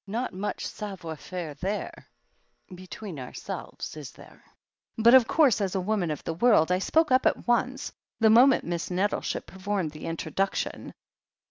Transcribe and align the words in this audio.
Not 0.07 0.33
much 0.33 0.65
savoir 0.65 1.15
faire 1.15 1.53
there, 1.53 1.93
between 2.73 3.19
ourselves, 3.19 3.95
is 3.95 4.09
there? 4.09 4.43
But, 4.97 5.13
of 5.13 5.27
course, 5.27 5.61
as 5.61 5.75
a 5.75 5.79
woman 5.79 6.09
of 6.09 6.23
the 6.23 6.33
world, 6.33 6.71
I 6.71 6.79
spoke 6.79 7.11
up 7.11 7.27
at 7.27 7.45
once, 7.47 7.93
the 8.19 8.31
moment 8.31 8.63
Miss 8.63 8.89
Nettleship 8.89 9.45
performed 9.45 9.91
the 9.91 10.05
introduc 10.05 10.55
tion. 10.55 10.95